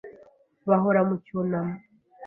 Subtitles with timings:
[0.69, 1.75] Bahora mu cyunamo